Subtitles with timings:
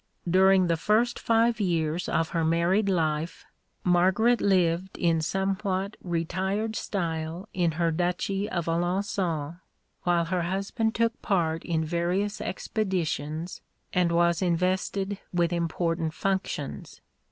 [0.27, 3.45] During the first five years of her married life
[3.83, 9.59] Margaret lived in somewhat retired style in her duchy of Alençon,
[10.01, 13.61] while her husband took part in various expeditions,
[13.93, 16.99] and was invested with important functions.